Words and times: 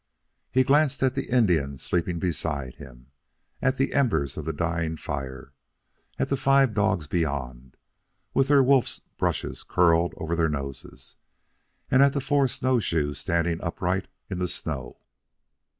He 0.51 0.63
glanced 0.63 1.03
at 1.03 1.13
the 1.13 1.29
Indian 1.29 1.77
sleeping 1.77 2.17
beside 2.17 2.77
him, 2.77 3.11
at 3.61 3.77
the 3.77 3.93
embers 3.93 4.35
of 4.35 4.45
the 4.45 4.51
dying 4.51 4.97
fire, 4.97 5.53
at 6.17 6.29
the 6.29 6.35
five 6.37 6.73
dogs 6.73 7.05
beyond, 7.05 7.77
with 8.33 8.47
their 8.47 8.63
wolf's 8.63 9.01
brushes 9.19 9.61
curled 9.61 10.15
over 10.17 10.35
their 10.35 10.49
noses, 10.49 11.17
and 11.91 12.01
at 12.01 12.13
the 12.13 12.19
four 12.19 12.47
snowshoes 12.47 13.19
standing 13.19 13.61
upright 13.61 14.07
in 14.27 14.39
the 14.39 14.47
snow. 14.47 14.97